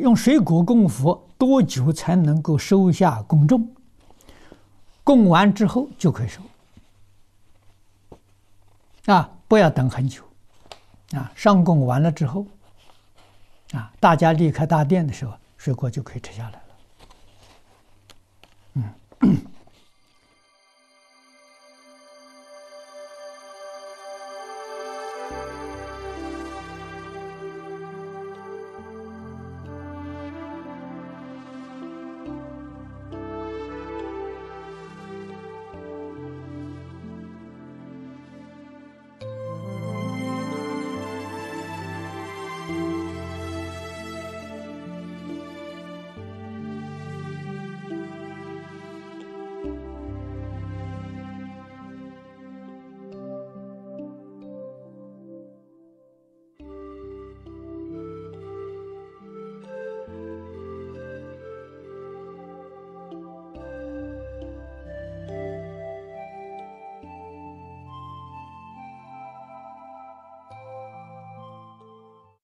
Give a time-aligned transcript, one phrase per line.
[0.00, 3.68] 用水果供佛多久才能够收下供众？
[5.04, 6.42] 供完之后就可以收。
[9.06, 10.24] 啊不要等很久。
[11.12, 12.46] 啊上供完了之后
[13.72, 16.62] 啊大家离开大殿的时候水果就可以吃下来了。
[18.74, 18.84] 嗯。